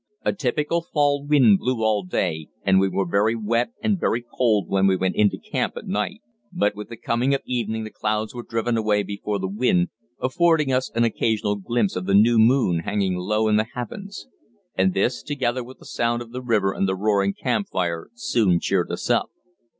A 0.25 0.33
typical 0.33 0.81
fall 0.81 1.27
wind 1.27 1.59
blew 1.59 1.83
all 1.83 2.01
day, 2.01 2.47
and 2.63 2.79
we 2.79 2.89
were 2.89 3.05
very 3.07 3.35
wet 3.35 3.69
and 3.83 3.99
very 3.99 4.25
cold 4.35 4.67
when 4.67 4.87
we 4.87 4.95
went 4.95 5.15
into 5.15 5.37
camp 5.37 5.77
at 5.77 5.85
night. 5.85 6.23
But 6.51 6.75
with 6.75 6.89
the 6.89 6.97
coming 6.97 7.35
of 7.35 7.41
evening 7.45 7.83
the 7.83 7.91
clouds 7.91 8.33
were 8.33 8.41
driven 8.41 8.77
away 8.77 9.03
before 9.03 9.37
the 9.37 9.47
wind, 9.47 9.89
affording 10.19 10.73
us 10.73 10.89
an 10.95 11.03
occasional 11.03 11.57
glimpse 11.57 11.95
of 11.95 12.07
the 12.07 12.15
new 12.15 12.39
moon 12.39 12.79
hanging 12.79 13.13
low 13.15 13.47
in 13.47 13.57
the 13.57 13.67
heavens; 13.75 14.25
and 14.75 14.95
this, 14.95 15.21
together 15.21 15.63
with 15.63 15.77
the 15.77 15.85
sound 15.85 16.23
of 16.23 16.31
the 16.31 16.41
river 16.41 16.73
and 16.73 16.87
the 16.89 16.95
roaring 16.95 17.35
campfire, 17.35 18.09
soon 18.15 18.59
cheered 18.59 18.91
us 18.91 19.07
up. 19.07 19.29